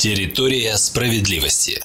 [0.00, 1.84] Территория справедливости.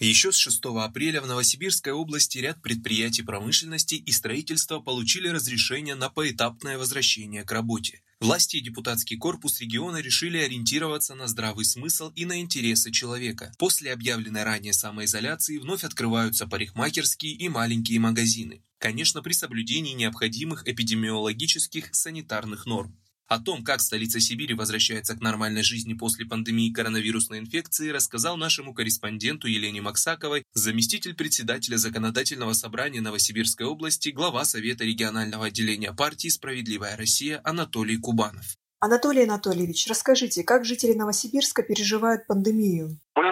[0.00, 6.10] Еще с 6 апреля в Новосибирской области ряд предприятий промышленности и строительства получили разрешение на
[6.10, 8.02] поэтапное возвращение к работе.
[8.18, 13.52] Власти и депутатский корпус региона решили ориентироваться на здравый смысл и на интересы человека.
[13.56, 18.64] После объявленной ранее самоизоляции вновь открываются парикмахерские и маленькие магазины.
[18.78, 22.98] Конечно, при соблюдении необходимых эпидемиологических санитарных норм.
[23.32, 28.74] О том, как столица Сибири возвращается к нормальной жизни после пандемии коронавирусной инфекции, рассказал нашему
[28.74, 36.94] корреспонденту Елене Максаковой заместитель председателя Законодательного собрания Новосибирской области, глава Совета регионального отделения партии «Справедливая
[36.98, 38.44] Россия» Анатолий Кубанов.
[38.80, 42.98] Анатолий Анатольевич, расскажите, как жители Новосибирска переживают пандемию?
[43.14, 43.31] Вы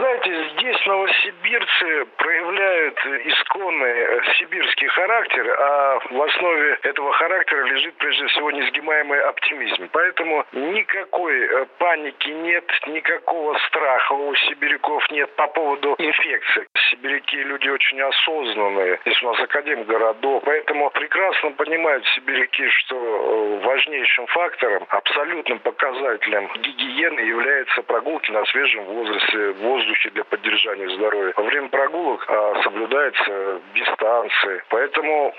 [0.80, 8.50] здесь новосибирцы проявляют исконный э, сибирский характер, а в основе этого характера лежит прежде всего
[8.50, 9.88] несгибаемый оптимизм.
[9.92, 16.66] Поэтому никакой э, паники нет, никакого страха у сибиряков нет по поводу инфекции.
[16.90, 18.98] Сибиряки люди очень осознанные.
[19.04, 26.50] Здесь у нас академ городов, поэтому прекрасно понимают сибиряки, что э, важнейшим фактором, абсолютным показателем
[26.54, 31.32] гигиены является прогулки на свежем возрасте, воздухе для поддержания здоровья.
[31.36, 34.64] Во время прогулок а, соблюдается дистанция.
[34.68, 35.34] Поэтому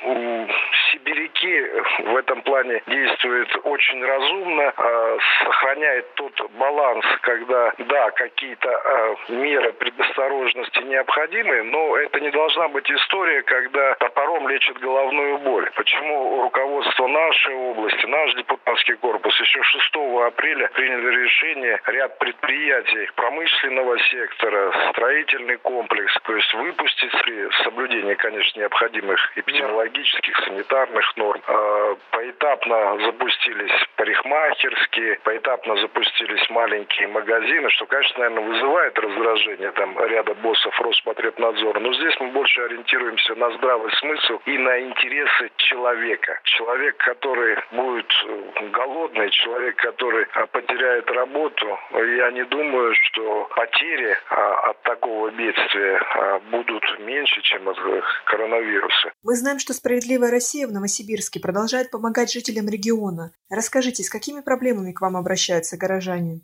[0.92, 1.66] сибиряки
[2.03, 9.73] в этом плане действуют очень разумно, а, сохраняет тот баланс, когда, да, какие-то а, меры
[9.73, 15.70] предосторожности необходимы, но это не должна быть история, когда топором лечит головную боль.
[15.75, 19.95] Почему руководство нашей области, наш депутатский корпус еще 6
[20.28, 28.59] апреля приняли решение ряд предприятий промышленного сектора, строительный комплекс, то есть выпустить при соблюдении, конечно,
[28.59, 30.80] необходимых эпидемиологических, санитарных
[31.15, 31.41] норм.
[31.47, 40.33] А, поэтапно запустились парикмахерские, поэтапно запустились маленькие магазины, что, конечно, наверное, вызывает раздражение там ряда
[40.35, 41.79] боссов Роспотребнадзора.
[41.79, 46.39] Но здесь мы больше ориентируемся на здравый смысл и на интересы человека.
[46.43, 54.17] Человек, который будет э, голодный, человек, который а, потеряет работу, я не думаю, что потери
[54.30, 59.11] а, от такого бедствия а, будут меньше, чем от э, коронавируса.
[59.23, 63.33] Мы знаем, что «Справедливая Россия» в Новосибирске продолжает помогать жителям региона.
[63.49, 66.42] Расскажите, с какими проблемами к вам обращаются горожане?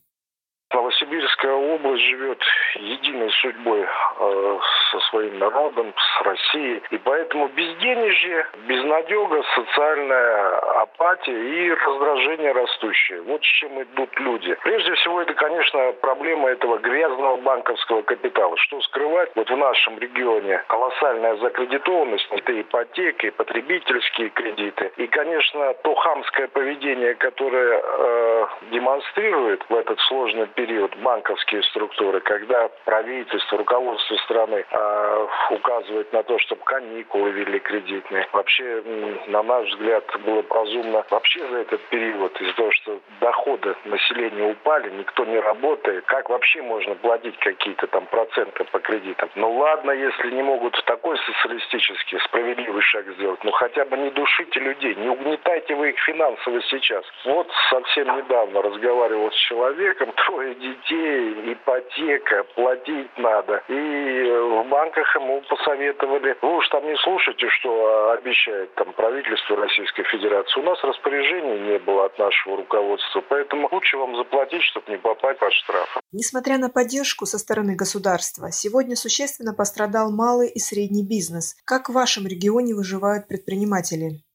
[1.38, 2.44] Новосибирская область живет
[2.76, 4.60] единой судьбой э,
[4.92, 6.82] со своим народом, с Россией.
[6.92, 13.22] И поэтому безденежье, безнадега, социальная апатия и раздражение растущее.
[13.22, 14.58] Вот с чем идут люди.
[14.64, 18.56] Прежде всего, это, конечно, проблема этого грязного банковского капитала.
[18.58, 19.32] Что скрывать?
[19.36, 24.92] Вот в нашем регионе колоссальная закредитованность, это ипотека, и потребительские кредиты.
[24.98, 30.96] И, конечно, то хамское поведение, которое э, демонстрирует в этот сложный период
[31.28, 38.28] банковские структуры, когда правительство, руководство страны э, указывает на то, чтобы каникулы ввели кредитные.
[38.32, 38.84] Вообще,
[39.28, 44.90] на наш взгляд, было разумно вообще за этот период, из-за того, что доходы населения упали,
[44.92, 49.30] никто не работает, как вообще можно платить какие-то там проценты по кредитам?
[49.36, 54.60] Ну ладно, если не могут такой социалистический, справедливый шаг сделать, ну хотя бы не душите
[54.60, 57.04] людей, не угнетайте вы их финансово сейчас.
[57.26, 61.17] Вот совсем недавно разговаривал с человеком, трое детей,
[61.54, 63.64] ипотека, платить надо.
[63.68, 70.04] И в банках ему посоветовали, вы уж там не слушайте, что обещает там правительство Российской
[70.04, 70.60] Федерации.
[70.60, 75.40] У нас распоряжений не было от нашего руководства, поэтому лучше вам заплатить, чтобы не попасть
[75.40, 75.98] под штраф.
[76.12, 81.56] Несмотря на поддержку со стороны государства, сегодня существенно пострадал малый и средний бизнес.
[81.66, 84.27] Как в вашем регионе выживают предприниматели?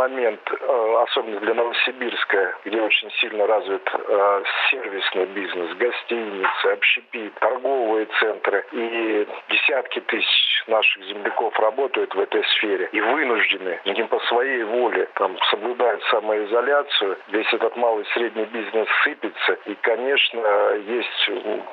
[0.00, 8.06] Момент, э, особенно для Новосибирска, где очень сильно развит э, сервисный бизнес, гостиницы, общепит, торговые
[8.18, 8.64] центры.
[8.72, 15.06] И десятки тысяч наших земляков работают в этой сфере и вынуждены, не по своей воле,
[15.14, 17.18] там, соблюдают самоизоляцию.
[17.28, 19.52] Весь этот малый и средний бизнес сыпется.
[19.66, 20.40] И, конечно,
[20.86, 21.30] есть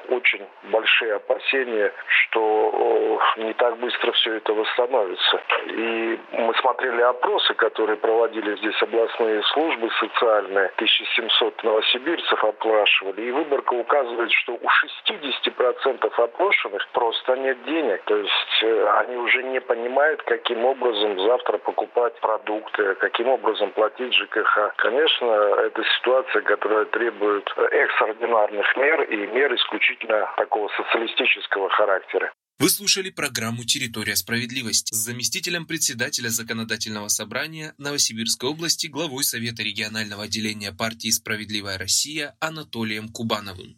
[0.10, 5.42] очень большие опасения, что не так быстро все это восстановится.
[5.66, 13.74] И мы смотрели опросы, которые проводили здесь областные службы социальные, 1700 новосибирцев опрашивали, и выборка
[13.74, 18.02] указывает, что у 60% опрошенных просто нет денег.
[18.04, 24.14] То есть э, они уже не понимают, каким образом завтра покупать продукты, каким образом платить
[24.14, 24.74] ЖКХ.
[24.78, 25.32] Конечно,
[25.66, 32.34] это ситуация, которая требует экстраординарных мер и мер исключительно такого социалистического характера.
[32.60, 40.24] Вы слушали программу «Территория справедливости» с заместителем председателя Законодательного собрания Новосибирской области, главой Совета регионального
[40.24, 43.78] отделения партии «Справедливая Россия» Анатолием Кубановым.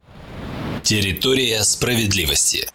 [0.81, 2.69] Территория справедливости.